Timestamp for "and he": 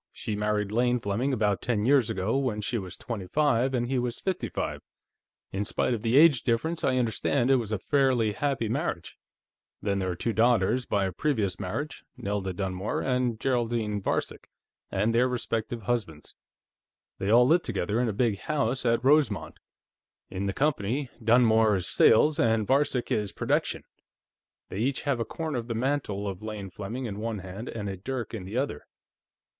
3.75-3.99